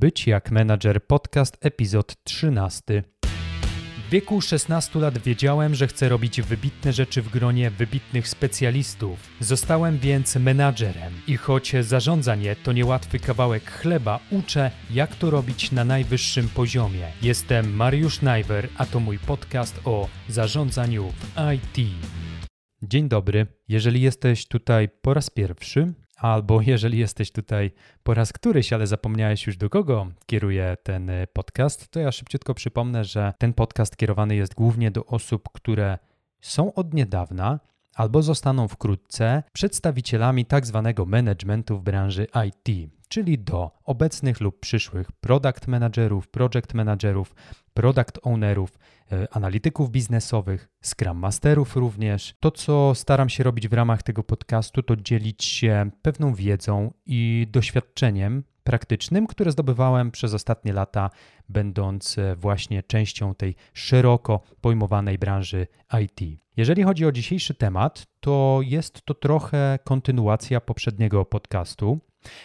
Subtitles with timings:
[0.00, 3.02] Być jak menadżer podcast epizod 13.
[4.06, 9.18] W wieku 16 lat wiedziałem, że chcę robić wybitne rzeczy w gronie wybitnych specjalistów.
[9.40, 15.84] Zostałem więc menadżerem i choć zarządzanie to niełatwy kawałek chleba, uczę jak to robić na
[15.84, 17.12] najwyższym poziomie.
[17.22, 21.90] Jestem Mariusz Najwer, a to mój podcast o zarządzaniu w IT.
[22.82, 23.46] Dzień dobry.
[23.68, 27.70] Jeżeli jesteś tutaj po raz pierwszy, Albo jeżeli jesteś tutaj
[28.02, 32.54] po raz któryś, ale zapomniałeś już do kogo kieruje ten y, podcast, to ja szybciutko
[32.54, 35.98] przypomnę, że ten podcast kierowany jest głównie do osób, które
[36.40, 37.60] są od niedawna
[37.94, 45.12] albo zostaną wkrótce przedstawicielami tak zwanego managementu w branży IT, czyli do obecnych lub przyszłych
[45.12, 47.34] product managerów, project managerów,
[47.74, 48.78] product ownerów,
[49.12, 52.34] e, analityków biznesowych, scrum masterów również.
[52.40, 57.46] To, co staram się robić w ramach tego podcastu, to dzielić się pewną wiedzą i
[57.50, 61.10] doświadczeniem praktycznym, które zdobywałem przez ostatnie lata,
[61.48, 65.66] będąc e, właśnie częścią tej szeroko pojmowanej branży
[66.02, 66.40] IT.
[66.56, 72.00] Jeżeli chodzi o dzisiejszy temat, to jest to trochę kontynuacja poprzedniego podcastu,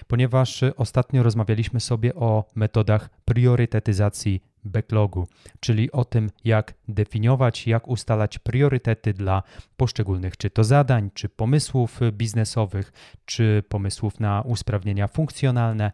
[0.08, 5.28] ponieważ ostatnio rozmawialiśmy sobie o metodach priorytetyzacji backlogu,
[5.60, 9.44] czyli o tym, jak definiować, jak ustalać priorytety dla
[9.78, 12.92] poszczególnych czy to zadań, czy pomysłów biznesowych,
[13.26, 15.92] czy pomysłów na usprawnienia funkcjonalne.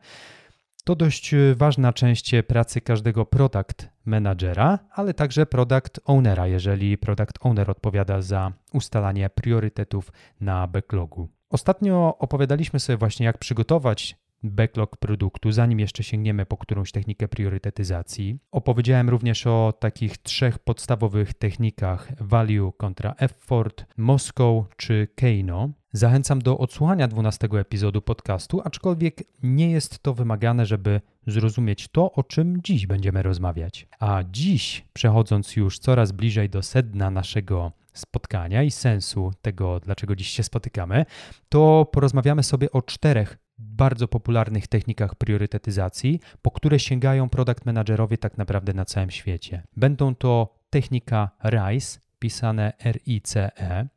[0.83, 7.71] To dość ważna część pracy każdego product managera, ale także product ownera, jeżeli product owner
[7.71, 11.29] odpowiada za ustalanie priorytetów na backlogu.
[11.49, 18.39] Ostatnio opowiadaliśmy sobie właśnie, jak przygotować backlog produktu, zanim jeszcze sięgniemy po którąś technikę priorytetyzacji.
[18.51, 25.69] Opowiedziałem również o takich trzech podstawowych technikach value kontra effort, Moscow czy Keino.
[25.91, 32.23] Zachęcam do odsłuchania 12 epizodu podcastu, aczkolwiek nie jest to wymagane, żeby zrozumieć to, o
[32.23, 33.87] czym dziś będziemy rozmawiać.
[33.99, 40.29] A dziś, przechodząc już coraz bliżej do sedna naszego spotkania i sensu tego, dlaczego dziś
[40.29, 41.05] się spotykamy,
[41.49, 48.37] to porozmawiamy sobie o czterech bardzo popularnych technikach priorytetyzacji, po które sięgają product managerowie tak
[48.37, 49.63] naprawdę na całym świecie.
[49.77, 53.87] Będą to technika RICE, pisane R-I-C-E,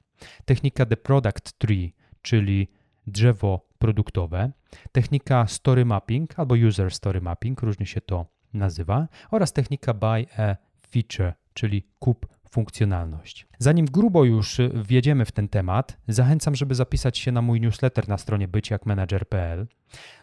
[0.44, 2.68] technika The Product Tree, czyli
[3.06, 4.52] drzewo produktowe,
[4.92, 10.56] technika Story Mapping albo User Story Mapping, różnie się to nazywa, oraz technika Buy a
[10.90, 13.46] Feature, czyli kup funkcjonalność.
[13.58, 18.18] Zanim grubo już wjedziemy w ten temat, zachęcam, żeby zapisać się na mój newsletter na
[18.18, 19.66] stronie byciakmanager.pl.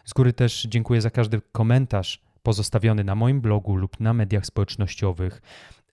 [0.04, 5.42] Z góry też dziękuję za każdy komentarz pozostawiony na moim blogu lub na mediach społecznościowych.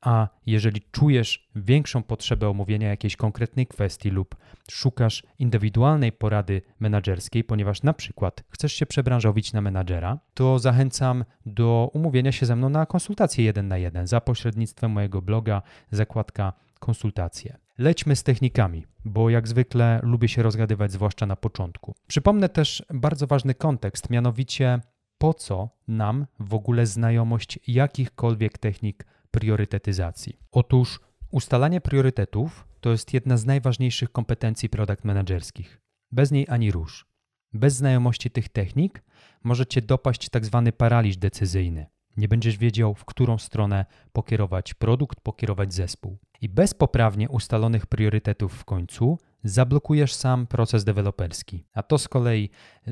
[0.06, 4.36] A jeżeli czujesz większą potrzebę omówienia jakiejś konkretnej kwestii lub
[4.72, 11.90] szukasz indywidualnej porady menedżerskiej, ponieważ na przykład chcesz się przebranżowić na menadżera, to zachęcam do
[11.94, 15.62] umówienia się ze mną na konsultację jeden na jeden za pośrednictwem mojego bloga
[15.92, 17.58] zakładka konsultacje.
[17.78, 21.96] Lećmy z technikami, bo jak zwykle lubię się rozgadywać, zwłaszcza na początku.
[22.08, 24.80] Przypomnę też bardzo ważny kontekst, mianowicie
[25.18, 30.40] po co nam w ogóle znajomość jakichkolwiek technik priorytetyzacji.
[30.52, 31.00] Otóż
[31.32, 35.82] ustalanie priorytetów to jest jedna z najważniejszych kompetencji product managerskich.
[36.12, 37.06] Bez niej ani rusz.
[37.54, 39.04] Bez znajomości tych technik
[39.44, 41.86] możecie dopaść tak zwany paraliż decyzyjny.
[42.18, 46.18] Nie będziesz wiedział, w którą stronę pokierować produkt, pokierować zespół.
[46.42, 51.66] I bez poprawnie ustalonych priorytetów w końcu zablokujesz sam proces deweloperski.
[51.74, 52.50] A to z kolei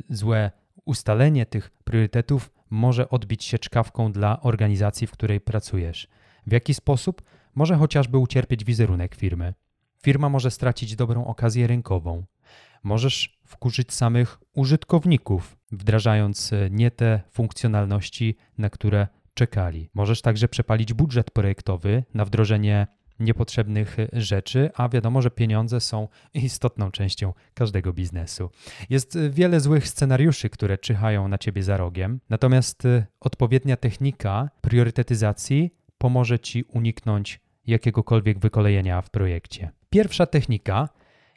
[0.09, 0.51] złe
[0.85, 6.07] ustalenie tych priorytetów może odbić się czkawką dla organizacji, w której pracujesz.
[6.47, 7.21] W jaki sposób?
[7.55, 9.53] Może chociażby ucierpieć wizerunek firmy.
[10.03, 12.23] Firma może stracić dobrą okazję rynkową.
[12.83, 19.89] Możesz wkurzyć samych użytkowników, wdrażając e, nie te funkcjonalności, na które czekali.
[19.93, 22.87] Możesz także przepalić budżet projektowy na wdrożenie
[23.19, 28.49] niepotrzebnych e, rzeczy, a wiadomo, że pieniądze są istotną częścią każdego biznesu.
[28.89, 32.83] Jest e, wiele złych scenariuszy, które czyhają na ciebie za rogiem, natomiast
[33.19, 39.71] odpowiednia technika priorytetyzacji pomoże Ci uniknąć jakiegokolwiek wykolejenia w projekcie.
[39.89, 40.89] Pierwsza technika.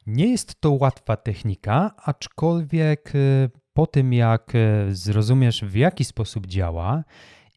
[0.07, 6.47] Nie jest to łatwa technika, aczkolwiek y, po tym jak y, zrozumiesz w jaki sposób
[6.47, 7.05] działa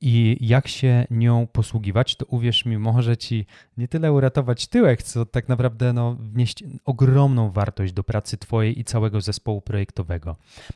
[0.02, 3.46] i jak się nią posługiwać, to uwierz mi, może ci
[3.78, 8.84] nie tyle uratować tyłek, co tak naprawdę no, wnieść ogromną wartość do pracy Twojej i
[8.84, 10.36] całego zespołu projektowego.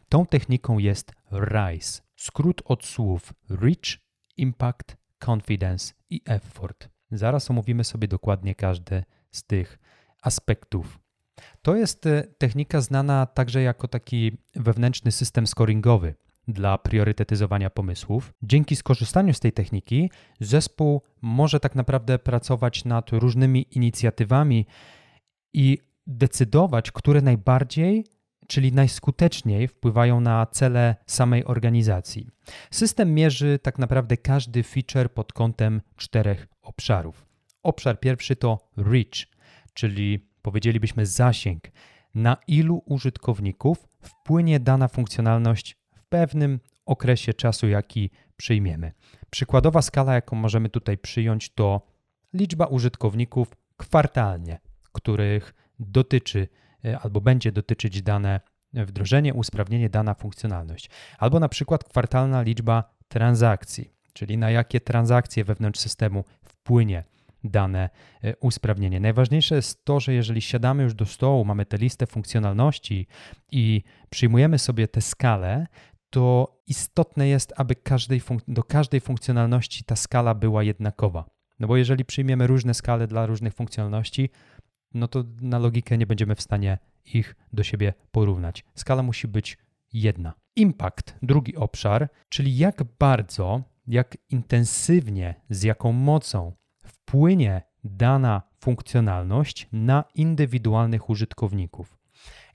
[0.09, 3.99] Tą techniką jest RISE, skrót od słów Reach,
[4.37, 6.89] Impact, confidence i effort.
[7.11, 9.79] Zaraz omówimy sobie dokładnie każdy z tych
[10.21, 10.99] aspektów.
[11.61, 16.15] To jest e, technika znana także jako taki wewnętrzny system scoringowy,
[16.47, 18.33] dla priorytetyzowania pomysłów.
[18.41, 24.65] Dzięki skorzystaniu z tej techniki, zespół może tak naprawdę pracować nad różnymi inicjatywami
[25.53, 25.77] i
[26.07, 28.05] decydować, które najbardziej,
[28.53, 32.27] czyli najskuteczniej wpływają na cele samej organizacji.
[32.71, 37.25] System mierzy tak naprawdę każdy feature pod kątem czterech obszarów.
[37.63, 39.27] Obszar pierwszy to reach,
[39.73, 41.63] czyli powiedzielibyśmy zasięg,
[42.15, 48.91] na ilu użytkowników wpłynie dana funkcjonalność w pewnym okresie czasu, jaki przyjmiemy.
[49.29, 51.81] Przykładowa skala, jaką możemy tutaj przyjąć, to
[52.33, 53.47] liczba użytkowników
[53.77, 54.59] kwartalnie,
[54.91, 56.47] których dotyczy
[57.01, 58.39] albo będzie dotyczyć dane
[58.73, 60.89] wdrożenie, usprawnienie, dana funkcjonalność.
[61.17, 67.03] Albo na przykład kwartalna liczba transakcji, czyli na jakie transakcje wewnątrz systemu wpłynie
[67.43, 67.89] dane
[68.23, 68.99] e, usprawnienie.
[68.99, 73.07] Najważniejsze jest to, że jeżeli siadamy już do stołu, mamy tę listę funkcjonalności
[73.51, 75.67] i przyjmujemy sobie tę skalę,
[76.09, 81.25] to istotne jest, aby każdej do każdej funkcjonalności ta skala była jednakowa.
[81.59, 84.29] No bo jeżeli przyjmiemy różne skale dla różnych funkcjonalności,
[84.93, 86.77] no to na logikę nie będziemy w stanie
[87.13, 88.63] ich do siebie porównać.
[88.75, 89.57] Skala musi być
[89.93, 90.33] jedna.
[90.55, 96.53] Impact, drugi obszar, czyli jak bardzo, jak intensywnie, z jaką mocą
[96.85, 101.97] wpłynie dana funkcjonalność na indywidualnych użytkowników.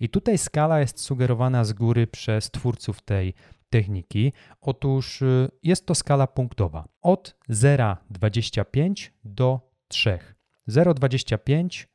[0.00, 3.34] I tutaj skala jest sugerowana z góry przez twórców tej
[3.70, 4.32] techniki.
[4.60, 10.18] Otóż y, jest to skala punktowa od 0,25 do 3.
[10.68, 11.86] 0,25 y,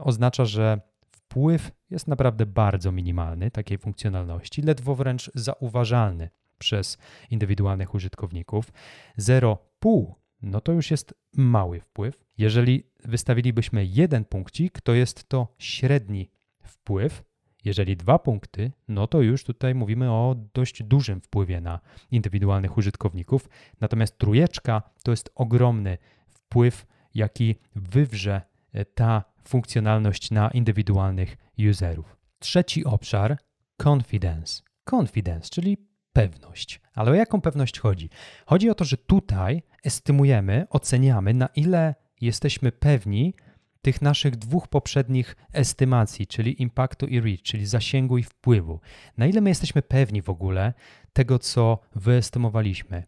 [0.00, 6.98] oznacza, że wpływ jest naprawdę bardzo minimalny takiej funkcjonalności, ledwo wręcz zauważalny przez
[7.30, 8.72] indywidualnych użytkowników.
[9.18, 12.24] 0,5 no to już jest mały wpływ.
[12.38, 16.30] Jeżeli wystawilibyśmy jeden punkcik, to jest to średni
[16.62, 17.24] wpływ.
[17.64, 23.48] Jeżeli dwa punkty, no to już tutaj mówimy o dość dużym wpływie na indywidualnych użytkowników.
[23.80, 25.98] Natomiast trójeczka to jest ogromny
[26.28, 31.36] wpływ, jaki wywrze e, ta funkcjonalność na indywidualnych
[31.70, 32.16] userów.
[32.38, 33.38] Trzeci obszar
[33.82, 34.62] confidence.
[34.90, 35.76] Confidence, czyli
[36.12, 36.80] pewność.
[36.94, 38.10] Ale o jaką pewność chodzi?
[38.46, 43.34] Chodzi o to, że tutaj estymujemy, oceniamy, na ile jesteśmy pewni
[43.82, 48.80] tych naszych dwóch poprzednich estymacji, czyli impaktu i reach, czyli zasięgu i wpływu.
[49.16, 50.74] Na ile my jesteśmy pewni w ogóle
[51.12, 53.04] tego, co wyestymowaliśmy.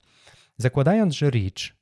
[0.56, 1.76] Zakładając, że reach,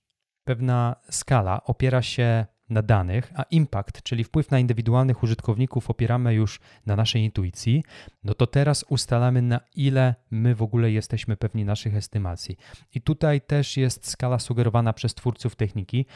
[0.44, 6.60] pewna skala opiera się na danych, a impact, czyli wpływ na indywidualnych użytkowników, opieramy już
[6.86, 7.84] na naszej intuicji,
[8.24, 12.56] no to teraz ustalamy, na ile my w ogóle jesteśmy pewni naszych estymacji.
[12.94, 16.06] I tutaj też jest skala sugerowana przez twórców techniki.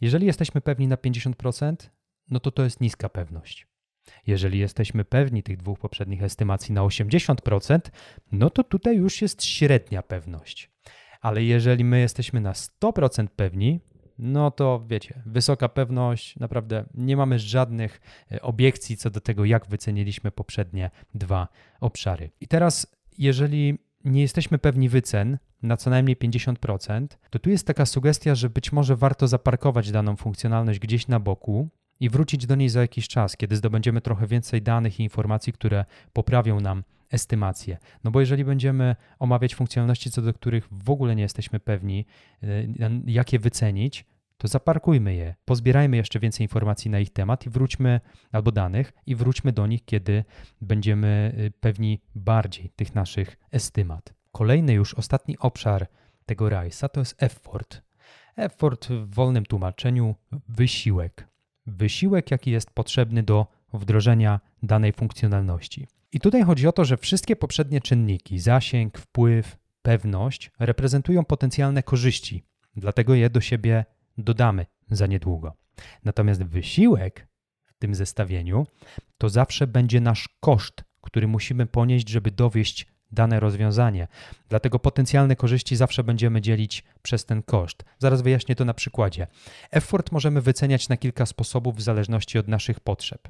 [0.00, 1.76] Jeżeli jesteśmy pewni na 50%,
[2.30, 3.66] no to to jest niska pewność.
[4.26, 7.80] Jeżeli jesteśmy pewni tych dwóch poprzednich estymacji na 80%,
[8.32, 10.70] no to tutaj już jest średnia pewność.
[11.20, 13.80] Ale jeżeli my jesteśmy na 100% pewni,
[14.18, 18.00] no to wiecie, wysoka pewność, naprawdę nie mamy żadnych
[18.32, 21.48] e, obiekcji co do tego, jak wyceniliśmy poprzednie dwa
[21.80, 22.30] obszary.
[22.40, 22.86] I teraz,
[23.18, 28.50] jeżeli nie jesteśmy pewni wycen na co najmniej 50%, to tu jest taka sugestia, że
[28.50, 31.68] być może warto zaparkować daną funkcjonalność gdzieś na boku
[32.00, 35.84] i wrócić do niej za jakiś czas, kiedy zdobędziemy trochę więcej danych i informacji, które
[36.12, 36.82] poprawią nam
[37.12, 37.78] estymację.
[38.04, 42.06] No bo jeżeli będziemy omawiać funkcjonalności, co do których w ogóle nie jesteśmy pewni,
[42.42, 42.46] e,
[43.06, 44.04] jak je wycenić,
[44.42, 48.00] to zaparkujmy je, pozbierajmy jeszcze więcej informacji na ich temat i wróćmy,
[48.32, 50.24] albo danych, i wróćmy do nich, kiedy
[50.60, 54.14] będziemy y, pewni bardziej tych naszych estymat.
[54.32, 55.86] Kolejny już, ostatni obszar
[56.26, 57.82] tego RISA to jest effort.
[58.36, 60.14] Effort w wolnym tłumaczeniu
[60.48, 61.28] wysiłek.
[61.66, 65.86] Wysiłek, jaki jest potrzebny do wdrożenia danej funkcjonalności.
[66.12, 72.44] I tutaj chodzi o to, że wszystkie poprzednie czynniki zasięg, wpływ, pewność reprezentują potencjalne korzyści,
[72.76, 73.84] dlatego je do siebie
[74.18, 75.56] dodamy za niedługo.
[76.04, 77.28] Natomiast wysiłek
[77.64, 78.66] w tym zestawieniu
[79.18, 84.08] to zawsze będzie nasz koszt, który musimy ponieść, żeby dowieść dane rozwiązanie.
[84.48, 87.84] Dlatego potencjalne korzyści zawsze będziemy dzielić przez ten koszt.
[87.98, 89.26] Zaraz wyjaśnię to na przykładzie.
[89.70, 93.28] Effort możemy wyceniać na kilka sposobów w zależności od naszych potrzeb.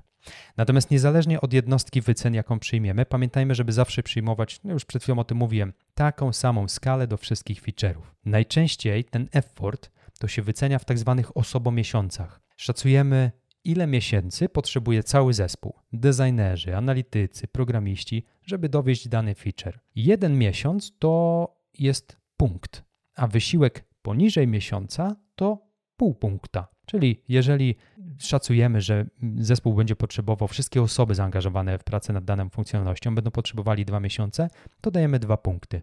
[0.56, 5.18] Natomiast niezależnie od jednostki wycen, jaką przyjmiemy, pamiętajmy, żeby zawsze przyjmować, no już przed chwilą
[5.18, 8.02] o tym mówiłem, taką samą skalę do wszystkich feature'ów.
[8.24, 12.40] Najczęściej ten effort to się wycenia w tak zwanych osobomiesiącach.
[12.56, 13.30] Szacujemy,
[13.64, 19.80] ile miesięcy potrzebuje cały zespół, designerzy, analitycy, programiści, żeby dowieść dany feature.
[19.94, 21.46] Jeden miesiąc to
[21.78, 22.84] jest punkt,
[23.16, 25.66] a wysiłek poniżej miesiąca to
[25.96, 26.68] pół punkta.
[26.86, 27.76] Czyli jeżeli
[28.18, 33.84] szacujemy, że zespół będzie potrzebował, wszystkie osoby zaangażowane w pracę nad daną funkcjonalnością będą potrzebowali
[33.84, 34.48] dwa miesiące,
[34.80, 35.82] to dajemy dwa punkty.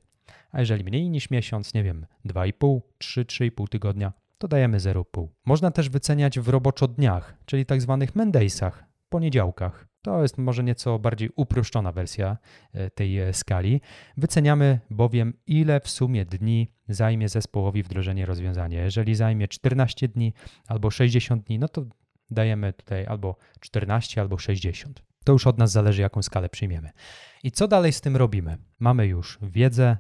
[0.52, 5.28] A jeżeli mniej niż miesiąc, nie wiem, 2,5, 3, 3,5 tygodnia, to dajemy 0,5.
[5.46, 9.88] Można też wyceniać w roboczo dniach, czyli tak zwanych Mendaysach, poniedziałkach.
[10.02, 12.38] To jest może nieco bardziej uproszczona wersja
[12.74, 13.82] e, tej e, skali.
[14.18, 18.84] Wyceniamy bowiem, ile w sumie dni zajmie zespołowi wdrożenie rozwiązania.
[18.84, 20.34] Jeżeli zajmie 14 dni
[20.68, 21.86] albo 60 dni, no to
[22.32, 25.04] dajemy tutaj albo 14, albo 60.
[25.24, 26.90] To już od nas zależy, jaką skalę przyjmiemy.
[27.44, 28.58] I co dalej z tym robimy?
[28.80, 29.98] Mamy już wiedzę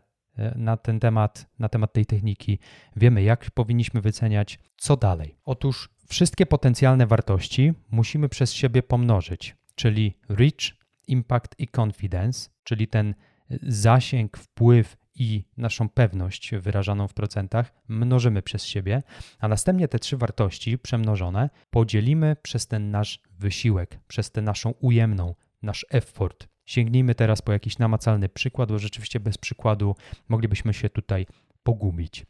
[0.55, 2.59] na ten temat, na temat tej techniki,
[2.95, 5.35] wiemy, jak powinniśmy wyceniać, co dalej.
[5.45, 13.15] Otóż wszystkie potencjalne wartości musimy przez siebie pomnożyć, czyli reach, impact i confidence, czyli ten
[13.61, 19.03] zasięg, wpływ i naszą pewność wyrażaną w procentach mnożymy przez siebie,
[19.39, 25.35] a następnie te trzy wartości przemnożone podzielimy przez ten nasz wysiłek, przez tę naszą ujemną,
[25.61, 26.47] nasz effort.
[26.69, 29.95] Sięgnijmy teraz po jakiś namacalny przykład, bo rzeczywiście bez przykładu
[30.27, 31.25] moglibyśmy się tutaj
[31.63, 32.25] pogubić.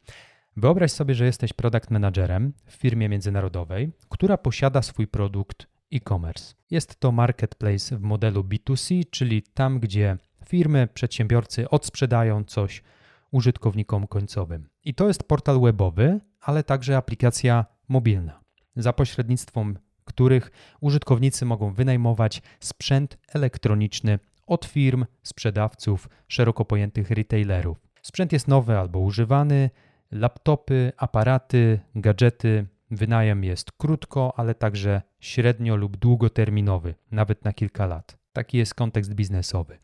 [0.58, 6.54] Wyobraź sobie, że jesteś product managerem w firmie międzynarodowej, która posiada swój produkt e-commerce.
[6.72, 12.84] Jest to marketplace w modelu B2C, czyli tam, gdzie firmy, przedsiębiorcy odsprzedają coś
[13.32, 14.70] użytkownikom końcowym.
[14.84, 18.40] I to jest portal webowy, ale także aplikacja mobilna,
[18.76, 19.78] za pośrednictwem
[20.10, 24.20] których użytkownicy mogą wynajmować sprzęt elektroniczny
[24.50, 27.78] od firm, sprzedawców, szeroko pojętych retailerów.
[28.02, 29.70] Sprzęt jest nowy albo używany,
[30.12, 32.66] laptopy, aparaty, gadżety.
[32.92, 38.18] Wynajem jest krótko, ale także średnio lub długoterminowy, nawet na kilka lat.
[38.34, 39.78] Taki jest kontekst biznesowy.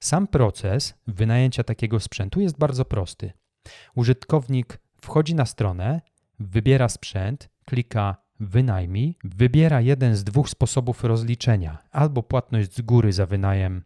[0.00, 3.32] Sam proces wynajęcia takiego sprzętu jest bardzo prosty.
[3.94, 6.00] Użytkownik wchodzi na stronę,
[6.38, 13.26] wybiera sprzęt, klika wynajmij, wybiera jeden z dwóch sposobów rozliczenia: albo płatność z góry za
[13.26, 13.82] wynajem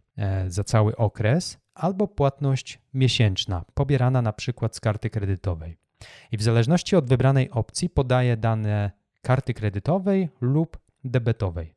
[0.49, 5.77] za cały okres, albo płatność miesięczna, pobierana na przykład z karty kredytowej.
[6.33, 8.91] I w zależności od wybranej opcji podaje dane
[9.23, 11.75] karty kredytowej lub debetowej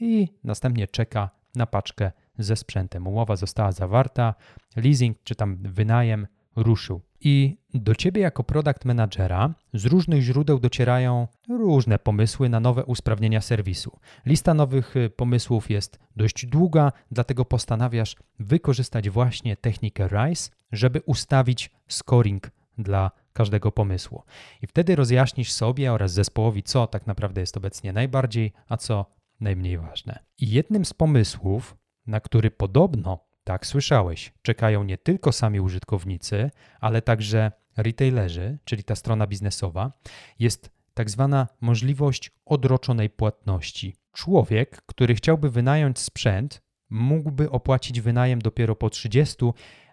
[0.00, 3.06] i następnie czeka na paczkę ze sprzętem.
[3.06, 4.34] Umowa została zawarta,
[4.76, 6.26] leasing czy tam wynajem
[6.56, 7.00] ruszył.
[7.20, 13.40] I do ciebie jako product managera z różnych źródeł docierają różne pomysły na nowe usprawnienia
[13.40, 13.98] serwisu.
[14.26, 21.70] Lista nowych y, pomysłów jest dość długa, dlatego postanawiasz wykorzystać właśnie technikę RISE, żeby ustawić
[21.88, 24.22] scoring dla każdego pomysłu.
[24.62, 29.06] I wtedy rozjaśnisz sobie oraz zespołowi, co tak naprawdę jest obecnie najbardziej, a co
[29.40, 30.18] najmniej ważne.
[30.38, 36.50] I jednym z pomysłów, na który podobno, tak słyszałeś, czekają nie tylko sami użytkownicy,
[36.80, 39.92] ale także retailerzy, czyli ta strona biznesowa,
[40.38, 43.94] jest tak zwana możliwość odroczonej płatności.
[44.12, 49.36] Człowiek, który chciałby wynająć sprzęt, mógłby opłacić wynajem dopiero po 30,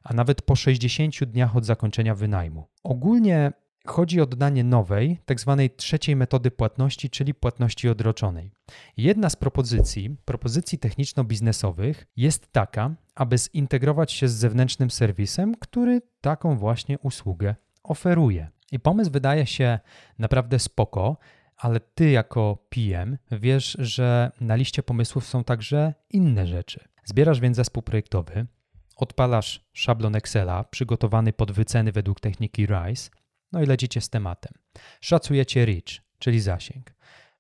[0.04, 2.68] a nawet po 60 dniach od zakończenia wynajmu.
[2.84, 3.52] Ogólnie
[3.88, 8.52] chodzi o dodanie nowej, tak zwanej trzeciej metody płatności, czyli płatności odroczonej.
[8.98, 16.58] Jedna z propozycji, propozycji techniczno-biznesowych jest taka, aby zintegrować się z zewnętrznym serwisem, który taką
[16.58, 18.48] właśnie usługę oferuje.
[18.72, 19.80] I pomysł wydaje się
[20.20, 21.18] naprawdę spoko,
[21.58, 26.80] ale ty jako PM wiesz, że na liście pomysłów są także inne rzeczy.
[27.06, 28.46] Zbierasz więc zespół projektowy,
[28.96, 33.10] odpalasz szablon Excela przygotowany pod wyceny według techniki RISE
[33.54, 34.54] no i lecicie z tematem.
[35.02, 36.94] Szacujecie reach, czyli zasięg.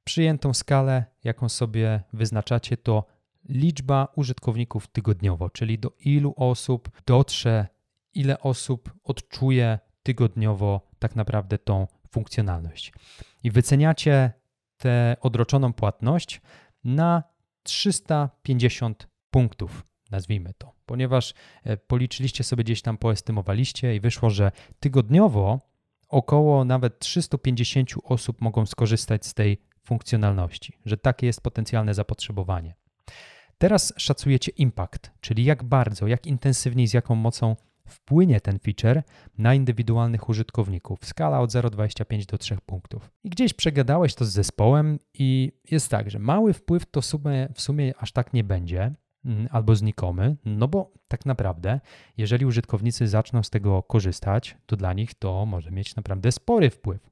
[0.03, 3.05] Przyjętą skalę, jaką sobie wyznaczacie, to
[3.49, 7.67] liczba użytkowników tygodniowo, czyli do ilu osób dotrze,
[8.13, 12.93] ile osób odczuje tygodniowo tak naprawdę tą funkcjonalność.
[13.43, 14.31] I wyceniacie
[14.77, 16.41] tę odroczoną płatność
[16.83, 17.23] na
[17.63, 25.72] 350 punktów, nazwijmy to, ponieważ e, policzyliście sobie gdzieś tam, poestymowaliście i wyszło, że tygodniowo
[26.13, 32.75] około nawet 350 osób mogą skorzystać z tej funkcjonalności, że takie jest potencjalne zapotrzebowanie.
[33.57, 37.55] Teraz szacujecie impact, czyli jak bardzo, jak intensywniej, z jaką mocą
[37.87, 39.03] wpłynie ten feature
[39.37, 41.05] na indywidualnych użytkowników.
[41.05, 43.11] Skala od 0,25 do 3 punktów.
[43.23, 47.47] I gdzieś przegadałeś to z zespołem i jest tak, że mały wpływ to w sumie,
[47.53, 48.93] w sumie aż tak nie będzie,
[49.51, 51.79] albo znikomy, no bo tak naprawdę,
[52.17, 57.09] jeżeli użytkownicy zaczną z tego korzystać, to dla nich to może mieć naprawdę spory wpływ.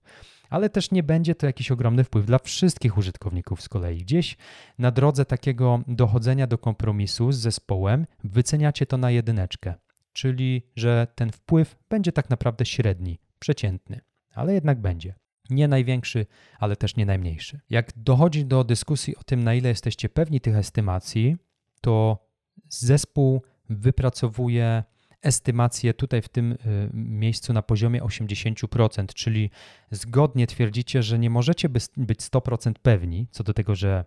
[0.50, 3.98] Ale też nie będzie to jakiś ogromny wpływ dla wszystkich użytkowników z kolei.
[3.98, 4.38] Gdzieś
[4.80, 9.74] na drodze takiego dochodzenia do kompromisu z zespołem wyceniacie to na jedyneczkę,
[10.14, 14.02] czyli że ten wpływ będzie tak naprawdę średni, przeciętny,
[14.34, 15.16] ale jednak będzie.
[15.50, 16.26] Nie największy,
[16.60, 17.60] ale też nie najmniejszy.
[17.70, 21.38] Jak dochodzi do dyskusji o tym, na ile jesteście pewni tych estymacji,
[21.82, 22.28] to
[22.70, 24.84] zespół wypracowuje
[25.22, 26.58] estymację tutaj w tym y,
[26.94, 29.50] miejscu na poziomie 80%, czyli
[29.92, 34.06] zgodnie twierdzicie, że nie możecie być 100% pewni co do tego, że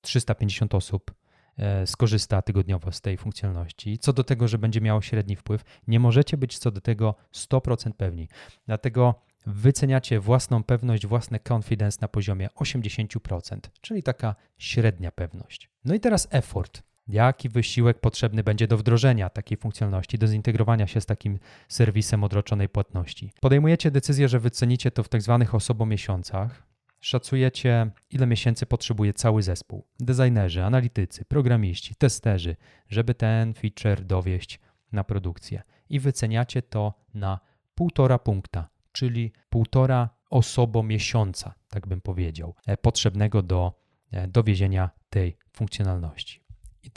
[0.00, 1.14] 350 osób
[1.56, 3.98] e, skorzysta tygodniowo z tej funkcjonalności.
[3.98, 7.92] Co do tego, że będzie miało średni wpływ, nie możecie być co do tego 100%
[7.92, 8.28] pewni.
[8.66, 9.14] Dlatego
[9.46, 15.70] wyceniacie własną pewność, własne confidence na poziomie 80%, czyli taka średnia pewność.
[15.84, 16.82] No i teraz effort.
[17.08, 22.68] Jaki wysiłek potrzebny będzie do wdrożenia takiej funkcjonalności, do zintegrowania się z takim serwisem odroczonej
[22.68, 23.32] płatności?
[23.40, 26.66] Podejmujecie decyzję, że wycenicie to w tak zwanych osobomiesiącach.
[27.00, 32.56] Szacujecie, ile miesięcy potrzebuje cały zespół, designerzy, analitycy, programiści, testerzy,
[32.88, 34.60] żeby ten feature dowieść
[34.92, 35.62] na produkcję.
[35.88, 37.40] I wyceniacie to na
[37.74, 43.72] półtora punkta czyli półtora osobo miesiąca, tak bym powiedział, e, potrzebnego do
[44.12, 46.45] e, dowiezienia tej funkcjonalności.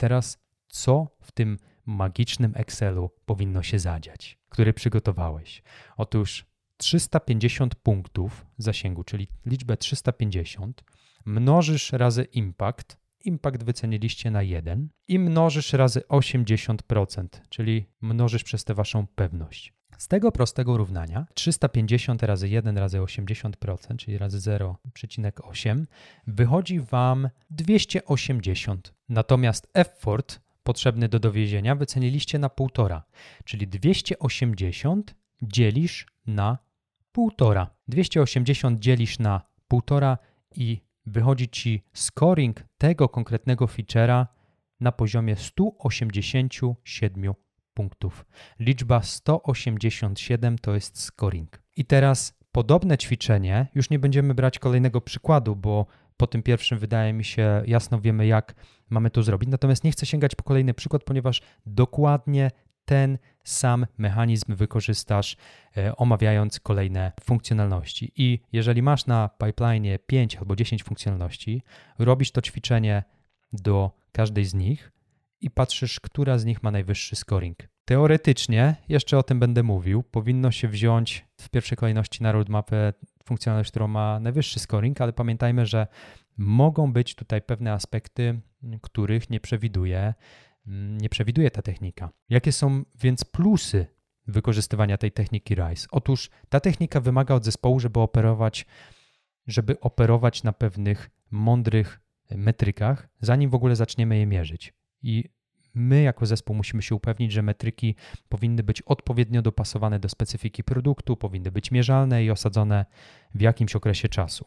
[0.00, 0.38] Teraz,
[0.68, 5.62] co w tym magicznym Excelu powinno się zadziać, który przygotowałeś?
[5.96, 10.84] Otóż 350 punktów zasięgu, czyli liczbę 350,
[11.24, 18.74] mnożysz razy impact, impact wyceniliście na 1 i mnożysz razy 80%, czyli mnożysz przez tę
[18.74, 19.74] waszą pewność.
[20.00, 25.84] Z tego prostego równania 350 razy 1 razy 80%, czyli razy 0,8,
[26.26, 28.94] wychodzi Wam 280.
[29.08, 33.00] Natomiast effort potrzebny do dowiezienia wyceniliście na 1,5,
[33.44, 36.58] czyli 280 dzielisz na
[37.16, 37.66] 1,5.
[37.88, 39.40] 280 dzielisz na
[39.72, 40.16] 1,5
[40.56, 44.26] i wychodzi Ci scoring tego konkretnego feature'a
[44.80, 47.34] na poziomie 187
[47.74, 48.26] punktów.
[48.58, 51.62] Liczba 187 to jest scoring.
[51.76, 55.86] I teraz podobne ćwiczenie, już nie będziemy brać kolejnego przykładu, bo
[56.16, 58.54] po tym pierwszym wydaje mi się jasno wiemy, jak
[58.90, 59.48] mamy to zrobić.
[59.48, 62.50] Natomiast nie chcę sięgać po kolejny przykład, ponieważ dokładnie
[62.84, 65.36] ten sam mechanizm wykorzystasz,
[65.76, 68.12] e, omawiając kolejne funkcjonalności.
[68.16, 71.62] I jeżeli masz na pipeline 5 albo 10 funkcjonalności,
[71.98, 73.02] robisz to ćwiczenie
[73.52, 74.92] do każdej z nich
[75.40, 77.58] i patrzysz, która z nich ma najwyższy scoring.
[77.84, 82.92] Teoretycznie, jeszcze o tym będę mówił, powinno się wziąć w pierwszej kolejności na roadmapę
[83.24, 85.86] funkcjonalność, która ma najwyższy scoring, ale pamiętajmy, że
[86.36, 88.40] mogą być tutaj pewne aspekty,
[88.82, 90.14] których nie przewiduje,
[91.00, 92.10] nie przewiduje ta technika.
[92.28, 93.86] Jakie są więc plusy
[94.26, 95.86] wykorzystywania tej techniki RISE?
[95.90, 98.66] Otóż ta technika wymaga od zespołu, żeby operować,
[99.46, 102.00] żeby operować na pewnych mądrych
[102.30, 104.79] metrykach, zanim w ogóle zaczniemy je mierzyć.
[105.02, 105.24] I
[105.74, 107.94] my jako zespół musimy się upewnić, że metryki
[108.28, 112.86] powinny być odpowiednio dopasowane do specyfiki produktu, powinny być mierzalne i osadzone
[113.34, 114.44] w jakimś okresie czasu.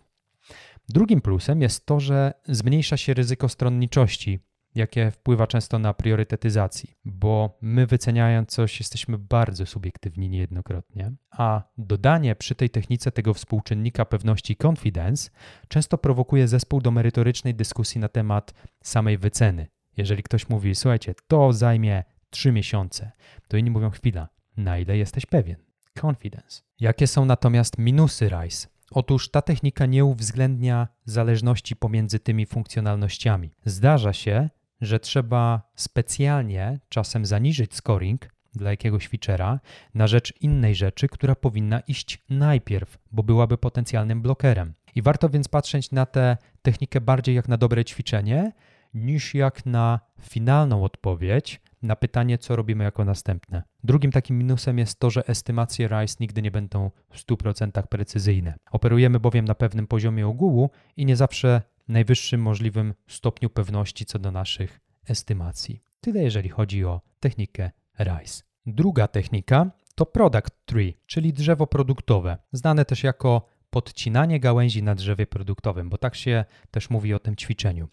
[0.90, 4.40] Drugim plusem jest to, że zmniejsza się ryzyko stronniczości,
[4.76, 12.36] jakie wpływa często na priorytetyzacji, bo my wyceniając coś jesteśmy bardzo subiektywni niejednokrotnie, a dodanie
[12.36, 15.30] przy tej technice tego współczynnika pewności confidence
[15.68, 21.54] często prowokuje zespół do merytorycznej dyskusji na temat samej wyceny, jeżeli ktoś mówi, słuchajcie, to
[21.54, 23.12] zajmie 3 miesiące,
[23.48, 25.58] to inni mówią, chwila, na ile jesteś pewien?
[26.02, 26.62] Confidence.
[26.80, 28.68] Jakie są natomiast minusy RISE?
[28.92, 33.52] Otóż ta technika nie uwzględnia zależności pomiędzy tymi funkcjonalnościami.
[33.66, 34.50] Zdarza się,
[34.82, 39.60] że trzeba specjalnie czasem zaniżyć scoring dla jakiegoś feature'a
[39.94, 44.74] na rzecz innej rzeczy, która powinna iść najpierw, bo byłaby potencjalnym blokerem.
[44.96, 48.52] I warto więc patrzeć na tę technikę bardziej jak na dobre ćwiczenie,
[48.94, 53.64] niż jak na finalną odpowiedź na pytanie, co robimy jako następne.
[53.84, 58.56] Drugim takim minusem jest to, że estymacje RISE nigdy nie będą w 100% precyzyjne.
[58.72, 64.32] Operujemy bowiem na pewnym poziomie ogółu i nie zawsze najwyższym możliwym stopniu pewności co do
[64.32, 65.82] naszych estymacji.
[66.02, 68.44] Tyle jeżeli chodzi o technikę RISE.
[68.66, 75.28] Druga technika to product tree, czyli drzewo produktowe, znane też jako podcinanie gałęzi na drzewie
[75.28, 77.88] produktowym, bo tak się też mówi o tym ćwiczeniu.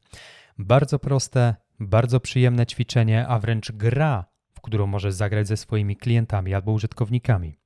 [0.64, 6.54] Bardzo proste, bardzo przyjemne ćwiczenie, a wręcz gra, w którą możesz zagrać ze swoimi klientami
[6.54, 7.58] albo użytkownikami.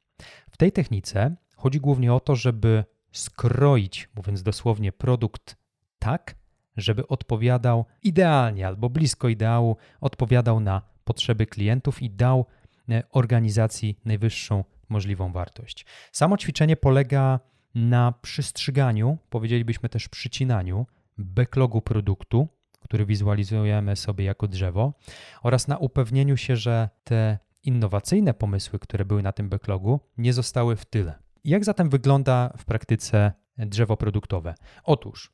[0.50, 5.56] W tej technice chodzi głównie o to, żeby skroić, mówiąc dosłownie, produkt
[5.98, 6.34] tak,
[6.76, 12.46] żeby odpowiadał idealnie albo blisko ideału, odpowiadał na potrzeby klientów i dał
[12.88, 15.86] e, organizacji najwyższą możliwą wartość.
[16.12, 17.40] Samo ćwiczenie polega
[17.74, 20.86] na przystrzyganiu, powiedzielibyśmy też przycinaniu
[21.18, 22.48] backlogu produktu
[22.84, 24.94] który wizualizujemy sobie jako drzewo,
[25.42, 30.76] oraz na upewnieniu się, że te innowacyjne pomysły, które były na tym backlogu, nie zostały
[30.76, 31.18] w tyle.
[31.44, 34.54] Jak zatem wygląda w praktyce drzewo produktowe?
[34.84, 35.32] Otóż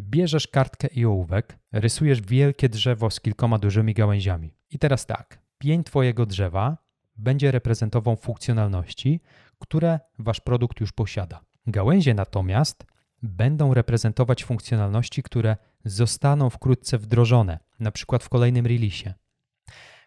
[0.00, 4.54] bierzesz kartkę i ołówek, rysujesz wielkie drzewo z kilkoma dużymi gałęziami.
[4.70, 6.78] I teraz tak, pień twojego drzewa
[7.16, 9.20] będzie reprezentował funkcjonalności,
[9.58, 11.40] które wasz produkt już posiada.
[11.66, 12.86] Gałęzie natomiast
[13.22, 19.14] będą reprezentować funkcjonalności, które zostaną wkrótce wdrożone, na przykład w kolejnym releasie.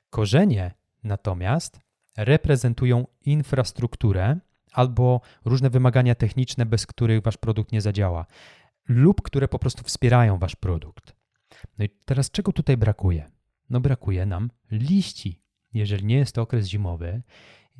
[0.09, 0.71] Korzenie
[1.03, 1.79] natomiast
[2.17, 4.39] reprezentują infrastrukturę
[4.71, 8.25] albo różne wymagania techniczne, bez których wasz produkt nie zadziała,
[8.87, 11.15] lub które po prostu wspierają wasz produkt.
[11.77, 13.31] No i teraz czego tutaj brakuje?
[13.69, 15.41] No brakuje nam liści.
[15.73, 17.21] Jeżeli nie jest to okres zimowy,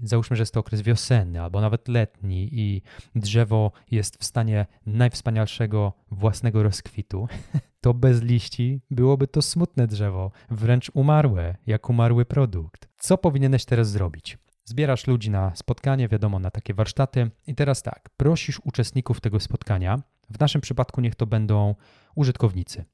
[0.02, 2.82] załóżmy, że jest to okres wiosenny albo nawet letni i
[3.16, 7.28] drzewo jest w stanie najwspanialszego własnego rozkwitu,
[7.88, 12.88] to bez liści byłoby to smutne drzewo, wręcz umarłe, jak umarły produkt.
[12.98, 14.38] Co powinieneś teraz zrobić?
[14.66, 20.02] Zbierasz ludzi na spotkanie, wiadomo, na takie warsztaty, i teraz tak, prosisz uczestników tego spotkania,
[20.30, 21.76] w naszym przypadku niech to będą
[22.16, 22.86] użytkownicy.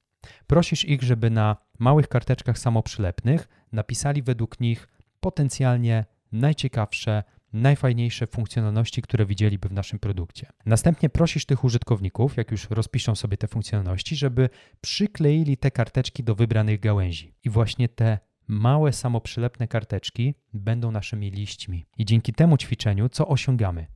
[0.48, 4.88] Prosisz ich, żeby na małych karteczkach samoprzylepnych napisali według nich
[5.20, 7.24] potencjalnie najciekawsze,
[7.54, 10.50] najfajniejsze funkcjonalności, które widzieliby w naszym produkcie.
[10.66, 14.50] Następnie prosisz tych użytkowników, jak już rozpiszą sobie te funkcjonalności, żeby
[14.82, 17.36] przykleili te karteczki do wybranych gałęzi.
[17.44, 21.86] I właśnie te małe samoprzylepne karteczki będą naszymi liśćmi.
[21.98, 23.88] I dzięki temu ćwiczeniu co osiągamy?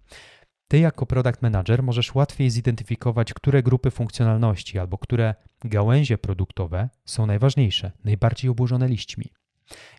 [0.68, 7.26] Ty jako product manager możesz łatwiej zidentyfikować, które grupy funkcjonalności albo które gałęzie produktowe są
[7.26, 9.26] najważniejsze, najbardziej obłożone liśćmi.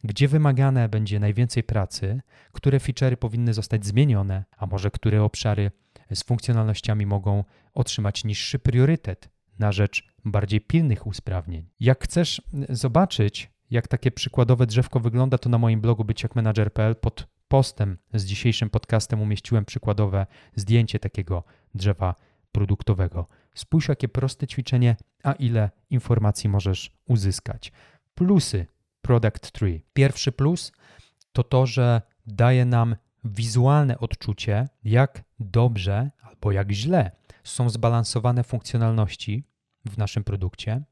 [0.05, 2.21] Gdzie wymagane będzie najwięcej pracy,
[2.53, 5.71] które feature'y powinny zostać zmienione, a może które obszary
[6.15, 9.29] z funkcjonalnościami mogą otrzymać niższy priorytet
[9.59, 11.69] na rzecz bardziej pilnych usprawnień.
[11.81, 17.99] Jak chcesz zobaczyć, jak takie przykładowe drzewko wygląda, to na moim blogu byciakmanager.pl pod postem
[18.15, 20.27] z dzisiejszym podcastem umieściłem przykładowe
[20.57, 22.15] zdjęcie takiego drzewa
[22.53, 23.29] produktowego.
[23.55, 27.73] Spójrz, jakie proste ćwiczenie, a ile informacji możesz uzyskać.
[28.15, 28.67] Plusy
[29.03, 29.83] Product Tree.
[29.93, 30.73] Pierwszy plus
[31.33, 37.11] to to, że daje nam wizualne odczucie, jak dobrze albo jak źle
[37.45, 39.45] są zbalansowane funkcjonalności
[39.87, 40.83] w naszym produkcie.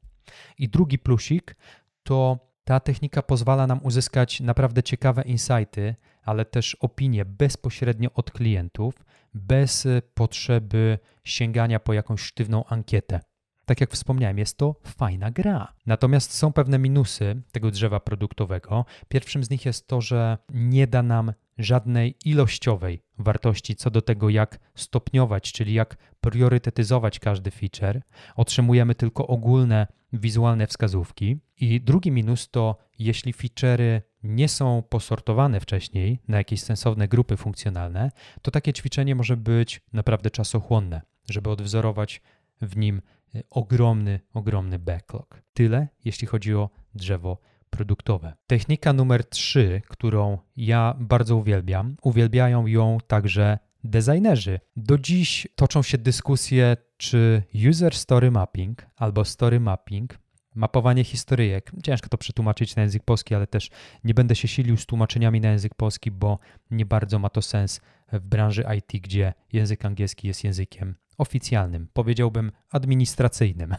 [0.57, 1.55] I drugi plusik
[2.03, 9.05] to ta technika pozwala nam uzyskać naprawdę ciekawe insighty, ale też opinie bezpośrednio od klientów,
[9.33, 13.19] bez potrzeby sięgania po jakąś sztywną ankietę.
[13.67, 15.73] Tak jak wspomniałem, jest to fajna gra.
[15.85, 18.85] Natomiast są pewne minusy tego drzewa produktowego.
[19.07, 24.29] Pierwszym z nich jest to, że nie da nam żadnej ilościowej wartości co do tego,
[24.29, 28.01] jak stopniować, czyli jak priorytetyzować każdy feature.
[28.35, 31.37] Otrzymujemy tylko ogólne wizualne wskazówki.
[31.57, 38.11] I drugi minus to, jeśli feature'y nie są posortowane wcześniej na jakieś sensowne grupy funkcjonalne,
[38.41, 42.21] to takie ćwiczenie może być naprawdę czasochłonne, żeby odwzorować
[42.61, 43.01] w nim
[43.49, 45.41] ogromny, ogromny backlog.
[45.53, 47.37] Tyle, jeśli chodzi o drzewo
[47.69, 48.33] produktowe.
[48.47, 54.59] Technika numer 3, którą ja bardzo uwielbiam, uwielbiają ją także designerzy.
[54.75, 60.19] Do dziś toczą się dyskusje, czy user story mapping albo story mapping,
[60.57, 63.69] mapowanie historyjek, ciężko to przetłumaczyć na język polski, ale też
[64.03, 66.39] nie będę się silił z tłumaczeniami na język polski, bo
[66.71, 72.51] nie bardzo ma to sens w branży IT, gdzie język angielski jest językiem oficjalnym, powiedziałbym
[72.69, 73.75] administracyjnym.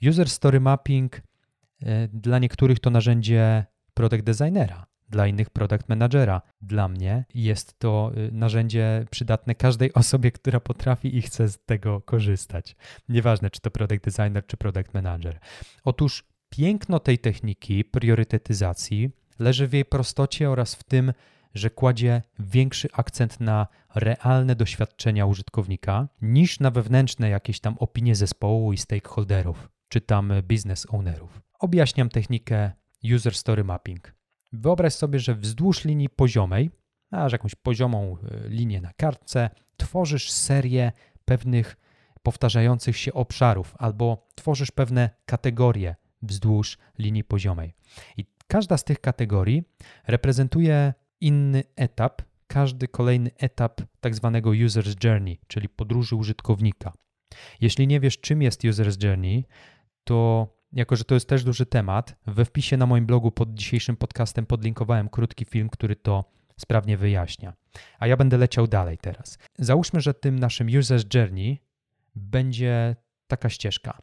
[0.08, 1.22] User Story Mapping
[1.82, 6.42] e, dla niektórych to narzędzie product designera, dla innych product managera.
[6.60, 12.00] Dla mnie jest to y, narzędzie przydatne każdej osobie, która potrafi i chce z tego
[12.00, 12.76] korzystać.
[13.08, 15.38] Nieważne, czy to product designer, czy product manager.
[15.84, 21.12] Otóż piękno tej techniki priorytetyzacji leży w jej prostocie oraz w tym,
[21.54, 28.72] że kładzie większy akcent na realne doświadczenia użytkownika niż na wewnętrzne jakieś tam opinie zespołu
[28.72, 31.40] i stakeholderów, czy tam business ownerów.
[31.58, 32.72] Objaśniam technikę
[33.14, 34.21] User Story Mapping.
[34.52, 36.70] Wyobraź sobie, że wzdłuż linii poziomej,
[37.10, 40.92] masz jakąś poziomą e, linię na kartce, tworzysz serię
[41.24, 41.76] pewnych
[42.22, 47.74] powtarzających się obszarów albo tworzysz pewne kategorie wzdłuż linii poziomej.
[48.16, 49.62] I każda z tych kategorii
[50.06, 56.92] reprezentuje inny etap, każdy kolejny etap tak zwanego user's journey, czyli podróży użytkownika.
[57.60, 59.44] Jeśli nie wiesz, czym jest user's journey,
[60.04, 63.96] to jako że to jest też duży temat, we wpisie na moim blogu pod dzisiejszym
[63.96, 66.24] podcastem podlinkowałem krótki film, który to
[66.56, 67.52] sprawnie wyjaśnia.
[67.98, 69.38] A ja będę leciał dalej teraz.
[69.58, 71.58] Załóżmy, że tym naszym user's journey
[72.14, 73.98] będzie taka ścieżka.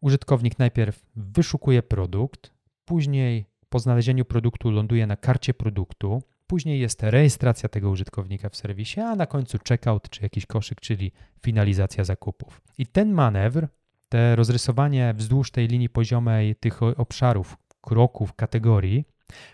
[0.00, 2.50] Użytkownik najpierw wyszukuje produkt,
[2.84, 9.00] później po znalezieniu produktu ląduje na karcie produktu, później jest rejestracja tego użytkownika w serwisie,
[9.00, 11.12] a na końcu checkout czy jakiś koszyk, czyli
[11.42, 12.60] finalizacja zakupów.
[12.78, 13.68] I ten manewr
[14.12, 19.04] te rozrysowanie wzdłuż tej linii poziomej tych obszarów, kroków, kategorii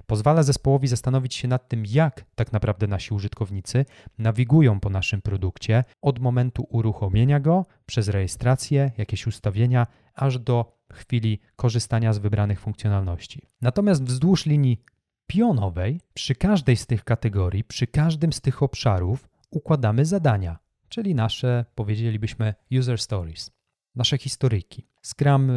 [0.07, 3.85] Pozwala zespołowi zastanowić się nad tym, jak tak naprawdę nasi użytkownicy
[4.19, 11.41] nawigują po naszym produkcie od momentu uruchomienia go przez rejestrację, jakieś ustawienia, aż do chwili
[11.57, 13.43] korzystania z wybranych funkcjonalności.
[13.61, 14.83] Natomiast wzdłuż linii
[15.27, 21.65] pionowej, przy każdej z tych kategorii, przy każdym z tych obszarów układamy zadania, czyli nasze,
[21.75, 23.58] powiedzielibyśmy, user stories,
[23.99, 24.87] nasze historyjki.
[25.03, 25.55] Scrum e,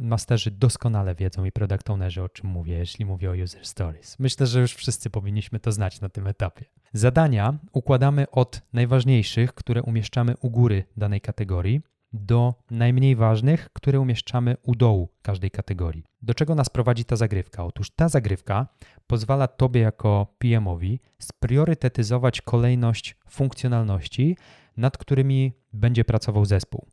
[0.00, 4.18] masterzy doskonale wiedzą i product ownerzy o czym mówię, jeśli mówię o user stories.
[4.18, 6.64] Myślę, że już wszyscy powinniśmy to znać na tym etapie.
[6.92, 11.80] Zadania układamy od najważniejszych, które umieszczamy u góry danej kategorii,
[12.12, 16.04] do najmniej ważnych, które umieszczamy u dołu każdej kategorii.
[16.22, 17.64] Do czego nas prowadzi ta zagrywka?
[17.64, 18.66] Otóż ta zagrywka
[19.06, 24.36] pozwala Tobie jako PM-owi spriorytetyzować kolejność funkcjonalności,
[24.76, 26.86] nad którymi będzie pracował zespół.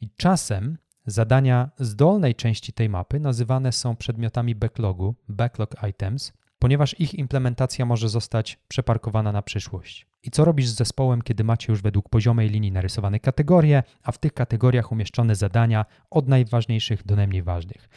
[0.00, 7.00] I czasem zadania z dolnej części tej mapy nazywane są przedmiotami backlogu, backlog items, ponieważ
[7.00, 10.06] ich implementacja może zostać przeparkowana na przyszłość.
[10.22, 14.18] I co robisz z zespołem, kiedy macie już według poziomej linii narysowane kategorie, a w
[14.18, 17.88] tych kategoriach umieszczone zadania od najważniejszych do najmniej ważnych?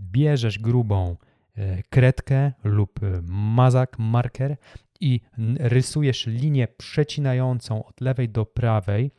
[0.00, 1.16] Bierzesz grubą
[1.56, 4.56] e, kredkę lub e, mazak, marker
[5.00, 5.20] i
[5.58, 9.10] rysujesz linię przecinającą od lewej do prawej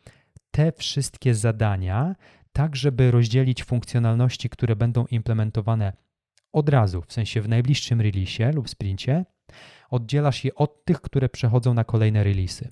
[0.51, 2.15] te wszystkie zadania,
[2.53, 5.93] tak żeby rozdzielić funkcjonalności, które będą implementowane
[6.51, 9.25] od razu, w sensie w najbliższym releasie lub sprincie,
[9.89, 12.69] oddzielasz je od tych, które przechodzą na kolejne releasy.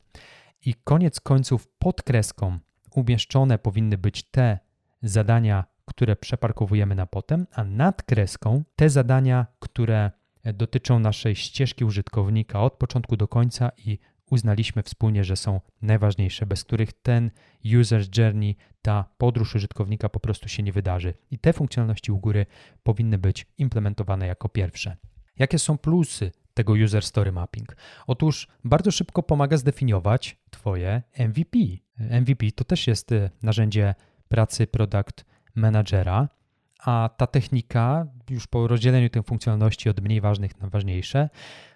[0.65, 2.59] I koniec końców pod kreską
[2.95, 4.59] umieszczone powinny być te
[5.01, 10.11] zadania, które przeparkowujemy na potem, a nad kreską te zadania, które
[10.53, 16.63] dotyczą naszej ścieżki użytkownika od początku do końca i uznaliśmy wspólnie, że są najważniejsze, bez
[16.63, 17.31] których ten
[17.79, 21.13] user journey, ta podróż użytkownika po prostu się nie wydarzy.
[21.31, 22.45] I te funkcjonalności u góry
[22.83, 24.97] powinny być implementowane jako pierwsze.
[25.37, 27.75] Jakie są plusy tego user story mapping?
[28.07, 31.57] Otóż bardzo szybko pomaga zdefiniować Twoje MVP.
[31.99, 33.95] MVP to też jest y, narzędzie
[34.27, 36.29] pracy product managera,
[36.79, 41.29] a ta technika, już po rozdzieleniu tych funkcjonalności od mniej ważnych na ważniejsze,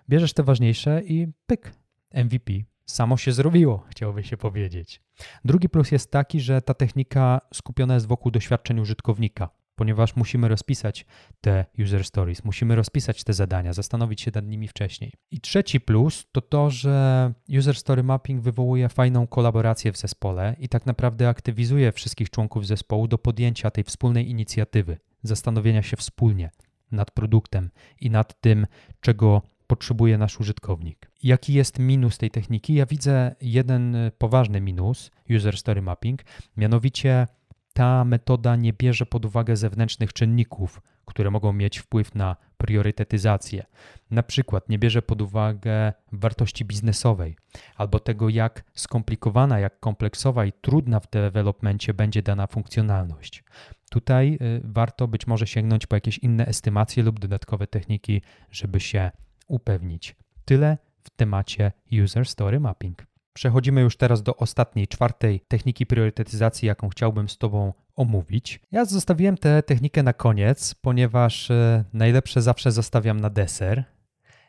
[0.10, 1.74] bierzesz te ważniejsze i pyk,
[2.14, 2.54] MVP
[2.86, 5.02] samo się zrobiło, chciałoby się powiedzieć.
[5.46, 11.06] Drugi plus jest taki, że ta technika skupiona jest wokół doświadczeń użytkownika, ponieważ musimy rozpisać
[11.42, 15.14] te user stories, musimy rozpisać te zadania, zastanowić się nad nimi wcześniej.
[15.32, 20.70] I trzeci plus to to, że user story mapping wywołuje fajną kolaborację w zespole i
[20.70, 26.52] tak naprawdę aktywizuje wszystkich członków zespołu do podjęcia tej wspólnej inicjatywy, zastanowienia się wspólnie
[26.92, 28.68] nad produktem i nad tym,
[29.02, 29.42] czego
[29.74, 31.12] potrzebuje nasz użytkownik.
[31.24, 32.74] Jaki jest minus tej techniki?
[32.74, 36.22] Ja widzę jeden poważny minus user story mapping,
[36.58, 37.28] mianowicie
[37.74, 43.66] ta metoda nie bierze pod uwagę zewnętrznych czynników, które mogą mieć wpływ na priorytetyzację.
[44.12, 47.36] Na przykład nie bierze pod uwagę wartości biznesowej
[47.76, 53.44] albo tego, jak skomplikowana, jak kompleksowa i trudna w developmencie będzie dana funkcjonalność.
[53.90, 59.12] Tutaj y, warto być może sięgnąć po jakieś inne estymacje lub dodatkowe techniki, żeby się
[59.54, 60.16] upewnić.
[60.46, 61.72] Tyle w temacie
[62.04, 63.06] User Story Mapping.
[63.34, 68.60] Przechodzimy już teraz do ostatniej, czwartej techniki priorytetyzacji, jaką chciałbym z Tobą omówić.
[68.72, 73.84] Ja zostawiłem tę technikę na koniec, ponieważ e, najlepsze zawsze zostawiam na deser.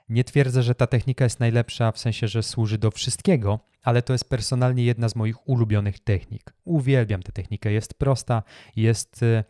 [0.09, 4.12] Nie twierdzę, że ta technika jest najlepsza w sensie, że służy do wszystkiego, ale to
[4.12, 6.55] jest personalnie jedna z moich ulubionych technik.
[6.64, 8.43] Uwielbiam tę technikę, jest prosta,
[8.77, 9.45] jest e,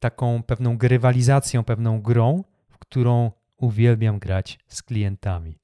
[0.00, 3.30] taką pewną grywalizacją, pewną grą, w którą
[3.62, 5.58] uwielbiam grać z klientami.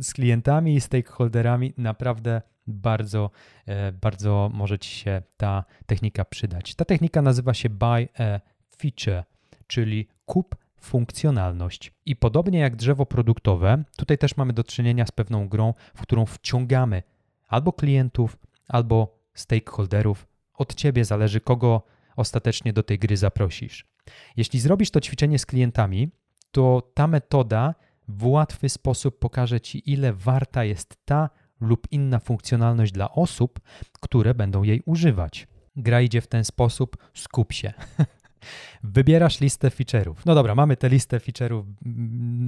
[0.00, 3.30] Z klientami i stakeholderami naprawdę bardzo,
[3.66, 6.74] e, bardzo może Ci się ta technika przydać.
[6.74, 8.40] Ta technika nazywa się Buy a
[8.76, 9.24] Feature,
[9.66, 11.92] czyli kup funkcjonalność.
[12.06, 16.26] I podobnie jak drzewo produktowe, tutaj też mamy do czynienia z pewną grą, w którą
[16.26, 17.02] wciągamy
[17.48, 18.36] albo klientów,
[18.68, 20.26] albo stakeholderów.
[20.54, 21.82] Od Ciebie zależy, kogo
[22.16, 23.86] ostatecznie do tej gry zaprosisz.
[24.36, 26.10] Jeśli zrobisz to ćwiczenie z klientami,
[26.50, 27.74] to ta metoda
[28.08, 33.60] w łatwy sposób pokaże Ci, ile warta jest ta lub inna funkcjonalność dla osób,
[34.00, 35.46] które będą jej używać.
[35.76, 37.72] Gra idzie w ten sposób, skup się.
[38.82, 40.14] Wybierasz listę feature'ów.
[40.26, 41.64] No dobra, mamy tę listę feature'ów,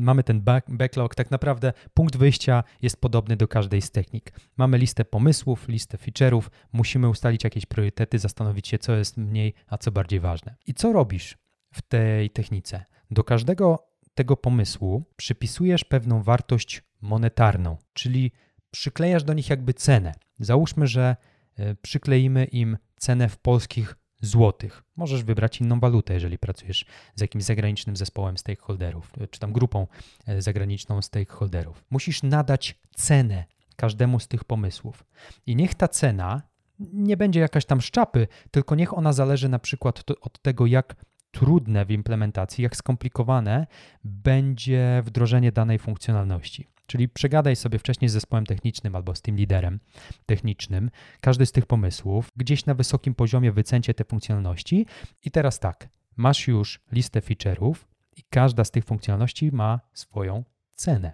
[0.07, 1.15] mamy ten back, backlog.
[1.15, 4.33] Tak naprawdę punkt wyjścia jest podobny do każdej z technik.
[4.57, 9.79] Mamy listę pomysłów, listę feature'ów, musimy ustalić jakieś priorytety, zastanowić się, co jest mniej, a
[9.79, 10.55] co bardziej ważne.
[10.67, 11.39] I co robisz
[11.73, 12.85] w tej technice?
[13.11, 18.33] Do każdego tego pomysłu przypisujesz pewną wartość monetarną, czyli
[18.71, 20.15] przyklejasz do nich jakby cenę.
[20.39, 21.17] Załóżmy, że
[21.57, 24.83] e, przykleimy im cenę w polskich złotych.
[24.97, 29.87] Możesz wybrać inną walutę, jeżeli pracujesz z jakimś zagranicznym zespołem stakeholderów, czy tam grupą
[30.27, 31.85] e, zagraniczną stakeholderów.
[31.91, 33.45] Musisz nadać cenę
[33.77, 35.05] każdemu z tych pomysłów.
[35.47, 36.43] I niech ta cena
[36.79, 40.97] nie będzie jakaś tam szczapy, tylko niech ona zależy na przykład od tego, jak
[41.33, 43.67] trudne w implementacji, jak skomplikowane
[44.05, 46.69] będzie wdrożenie danej funkcjonalności.
[46.87, 49.81] Czyli przegadaj sobie wcześniej z zespołem technicznym albo z tym liderem
[50.27, 50.91] technicznym
[51.21, 54.87] każdy z tych pomysłów, gdzieś na wysokim poziomie wycencie te funkcjonalności
[55.25, 57.75] i teraz tak, masz już listę feature'ów
[58.17, 61.13] i każda z tych funkcjonalności ma swoją cenę.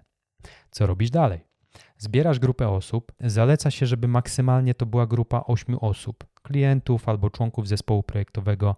[0.70, 1.40] Co robisz dalej?
[1.98, 7.68] Zbierasz grupę osób, zaleca się, żeby maksymalnie to była grupa 8 osób, klientów albo członków
[7.68, 8.76] zespołu projektowego.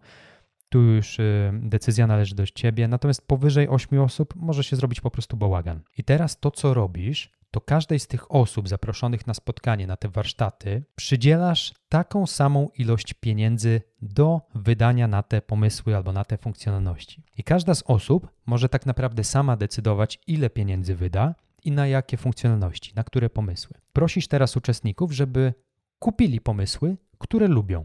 [0.70, 5.10] Tu już y, decyzja należy do ciebie, natomiast powyżej 8 osób może się zrobić po
[5.10, 5.80] prostu bałagan.
[5.98, 10.08] I teraz to, co robisz, to każdej z tych osób zaproszonych na spotkanie, na te
[10.08, 17.22] warsztaty, przydzielasz taką samą ilość pieniędzy do wydania na te pomysły albo na te funkcjonalności.
[17.36, 22.16] I każda z osób może tak naprawdę sama decydować, ile pieniędzy wyda, i na jakie
[22.16, 23.76] funkcjonalności, na które pomysły.
[23.92, 25.54] Prosisz teraz uczestników, żeby
[25.98, 27.84] kupili pomysły, które lubią.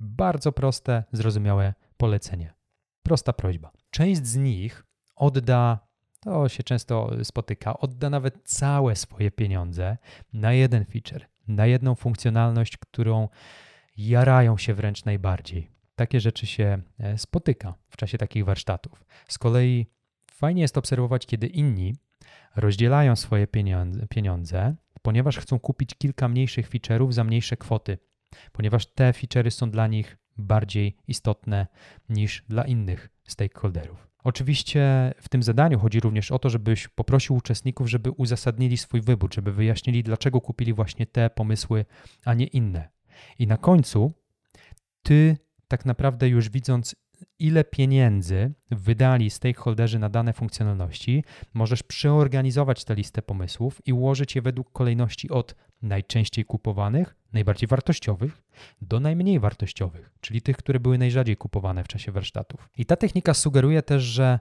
[0.00, 2.54] Bardzo proste, zrozumiałe polecenie.
[3.02, 3.72] Prosta prośba.
[3.90, 4.84] Część z nich
[5.16, 5.88] odda,
[6.20, 9.96] to się często spotyka, odda nawet całe swoje pieniądze
[10.32, 13.28] na jeden feature, na jedną funkcjonalność, którą
[13.96, 15.70] jarają się wręcz najbardziej.
[15.94, 19.04] Takie rzeczy się e, spotyka w czasie takich warsztatów.
[19.28, 19.86] Z kolei
[20.30, 21.94] fajnie jest obserwować, kiedy inni
[22.56, 23.46] rozdzielają swoje
[24.10, 27.98] pieniądze, ponieważ chcą kupić kilka mniejszych feature'ów za mniejsze kwoty,
[28.52, 31.66] ponieważ te feature'y są dla nich bardziej istotne
[32.08, 34.08] niż dla innych stakeholderów.
[34.24, 39.34] Oczywiście w tym zadaniu chodzi również o to, żebyś poprosił uczestników, żeby uzasadnili swój wybór,
[39.34, 41.84] żeby wyjaśnili, dlaczego kupili właśnie te pomysły,
[42.24, 42.88] a nie inne.
[43.38, 44.12] I na końcu
[45.02, 45.36] ty
[45.68, 46.96] tak naprawdę już widząc
[47.38, 54.42] ile pieniędzy wydali stakeholderzy na dane funkcjonalności, możesz przeorganizować tę listę pomysłów i ułożyć je
[54.42, 58.42] według kolejności od najczęściej kupowanych, najbardziej wartościowych,
[58.82, 62.70] do najmniej wartościowych, czyli tych, które były najrzadziej kupowane w czasie warsztatów.
[62.76, 64.40] I ta technika sugeruje też, że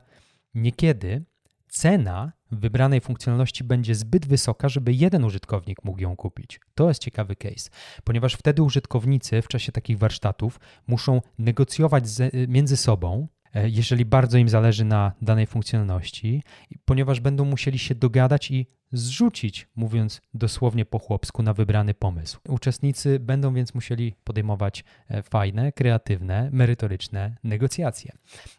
[0.54, 1.26] niekiedy
[1.75, 6.59] cena wybranej funkcjonalności będzie zbyt wysoka, żeby jeden użytkownik mógł ją kupić.
[6.75, 7.69] To jest ciekawy case,
[8.03, 14.38] ponieważ wtedy użytkownicy w czasie takich warsztatów muszą negocjować z, między sobą, e, jeżeli bardzo
[14.38, 16.43] im zależy na danej funkcjonalności,
[16.85, 22.39] ponieważ będą musieli się dogadać i zrzucić, mówiąc dosłownie po chłopsku, na wybrany pomysł.
[22.49, 28.11] Uczestnicy będą więc musieli podejmować e, fajne, kreatywne, merytoryczne negocjacje.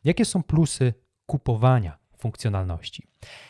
[0.04, 0.94] Jakie są plusy
[1.26, 3.06] kupowania funkcjonalności.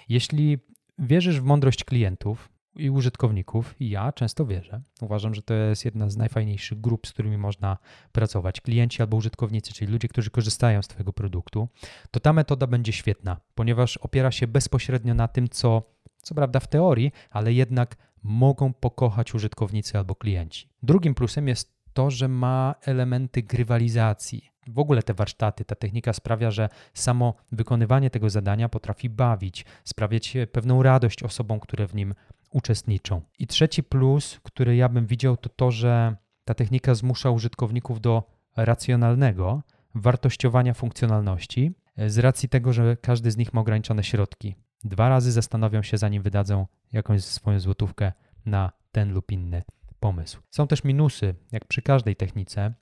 [0.09, 0.59] Jeśli
[0.99, 6.11] wierzysz w mądrość klientów i użytkowników, i ja często wierzę, uważam, że to jest jedna
[6.11, 7.79] z najfajniejszych grup, z którymi można
[8.13, 11.69] pracować, klienci albo użytkownicy, czyli ludzie, którzy korzystają z Twojego produktu,
[12.11, 15.83] to ta metoda będzie świetna, ponieważ opiera się bezpośrednio na tym, co,
[16.23, 20.69] co prawda w teorii, ale jednak mogą pokochać użytkownicy albo klienci.
[20.83, 24.56] Drugim plusem jest to, że ma elementy grywalizacji.
[24.69, 30.37] W ogóle te warsztaty, ta technika sprawia, że samo wykonywanie tego zadania potrafi bawić, sprawiać
[30.53, 32.15] pewną radość osobom, które w nim
[32.51, 33.21] uczestniczą.
[33.39, 38.23] I trzeci plus, który ja bym widział, to to, że ta technika zmusza użytkowników do
[38.57, 39.63] racjonalnego
[39.95, 41.73] wartościowania funkcjonalności
[42.07, 44.55] z racji tego, że każdy z nich ma ograniczone środki.
[44.85, 48.13] Dwa razy zastanowią się, zanim wydadzą jakąś swoją złotówkę
[48.47, 49.63] na ten lub inny
[50.01, 50.41] pomysł.
[50.51, 52.75] Są też minusy, jak przy każdej technice,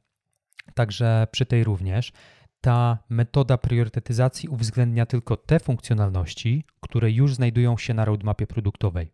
[0.74, 2.12] także przy tej również.
[2.60, 9.12] Ta metoda priorytetyzacji uwzględnia tylko te funkcjonalności, które już znajdują się na roadmapie produktowej,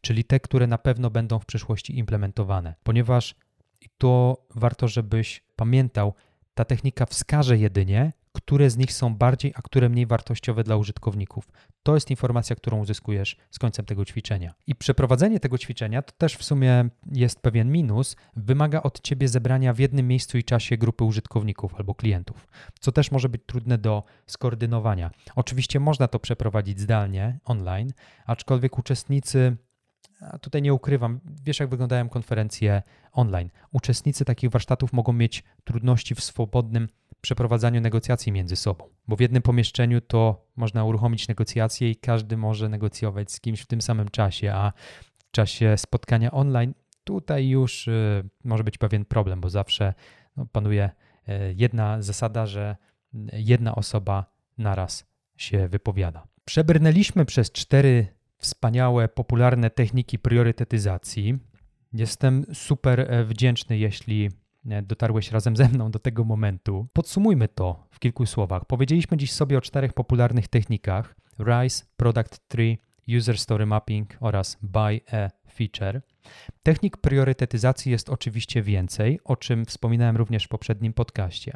[0.00, 3.34] czyli te, które na pewno będą w przyszłości implementowane, ponieważ
[3.98, 6.14] to warto, żebyś pamiętał,
[6.54, 11.48] ta technika wskaże jedynie, które z nich są bardziej, a które mniej wartościowe dla użytkowników.
[11.82, 14.54] To jest informacja, którą uzyskujesz z końcem tego ćwiczenia.
[14.66, 19.72] I przeprowadzenie tego ćwiczenia to też w sumie jest pewien minus, wymaga od ciebie zebrania
[19.72, 22.48] w jednym miejscu i czasie grupy użytkowników albo klientów,
[22.80, 25.10] co też może być trudne do skoordynowania.
[25.36, 27.92] Oczywiście można to przeprowadzić zdalnie, online,
[28.26, 29.56] aczkolwiek uczestnicy
[30.20, 32.82] a tutaj nie ukrywam, wiesz jak wyglądają konferencje
[33.12, 33.50] online.
[33.72, 36.88] Uczestnicy takich warsztatów mogą mieć trudności w swobodnym
[37.20, 42.68] przeprowadzaniu negocjacji między sobą, bo w jednym pomieszczeniu to można uruchomić negocjacje i każdy może
[42.68, 44.72] negocjować z kimś w tym samym czasie, a
[45.18, 49.94] w czasie spotkania online tutaj już y, może być pewien problem, bo zawsze
[50.36, 50.90] no, panuje
[51.28, 52.76] y, jedna zasada, że
[53.32, 54.26] jedna osoba
[54.58, 55.06] naraz
[55.36, 56.26] się wypowiada.
[56.44, 58.06] Przebrnęliśmy przez cztery
[58.38, 61.38] wspaniałe, popularne techniki priorytetyzacji.
[61.92, 64.30] Jestem super e, wdzięczny, jeśli
[64.82, 66.86] dotarłeś razem ze mną do tego momentu.
[66.92, 68.64] Podsumujmy to w kilku słowach.
[68.64, 72.78] Powiedzieliśmy dziś sobie o czterech popularnych technikach: RISE, Product Tree,
[73.16, 76.02] User Story Mapping oraz Buy a Feature.
[76.62, 81.52] Technik priorytetyzacji jest oczywiście więcej, o czym wspominałem również w poprzednim podcaście.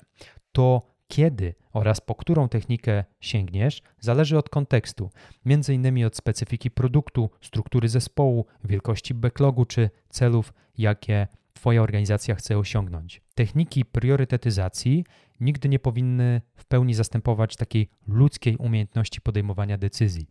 [0.52, 5.11] To kiedy oraz po którą technikę sięgniesz, zależy od kontekstu,
[5.46, 6.04] m.in.
[6.04, 13.22] od specyfiki produktu, struktury zespołu, wielkości backlogu czy celów, jakie Twoja organizacja chce osiągnąć.
[13.34, 15.05] Techniki priorytetyzacji
[15.40, 20.26] nigdy nie powinny w pełni zastępować takiej ludzkiej umiejętności podejmowania decyzji.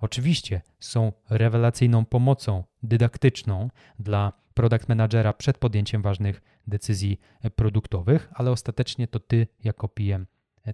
[0.00, 7.20] Oczywiście są rewelacyjną pomocą dydaktyczną dla product managera przed podjęciem ważnych decyzji
[7.56, 10.26] produktowych, ale ostatecznie to ty jako PM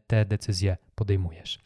[0.07, 1.59] te decyzje podejmujesz.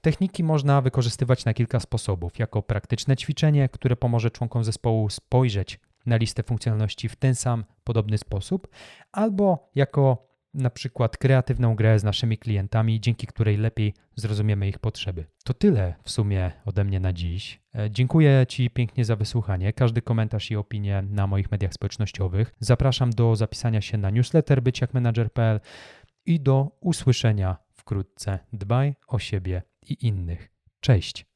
[0.00, 2.38] Techniki można wykorzystywać na kilka sposobów.
[2.38, 8.18] Jako praktyczne ćwiczenie, które pomoże członkom zespołu spojrzeć na listę funkcjonalności w ten sam podobny
[8.18, 8.68] sposób,
[9.12, 15.24] albo jako na przykład kreatywną grę z naszymi klientami, dzięki której lepiej zrozumiemy ich potrzeby.
[15.44, 17.60] To tyle w sumie ode mnie na dziś.
[17.74, 19.72] E, dziękuję Ci pięknie za wysłuchanie.
[19.72, 22.54] Każdy komentarz i opinie na moich mediach społecznościowych.
[22.60, 25.60] Zapraszam do zapisania się na newsletter byciakmenadżer.pl
[26.26, 28.38] i do usłyszenia wkrótce.
[28.52, 30.50] Dbaj o siebie i innych.
[30.80, 31.31] Cześć!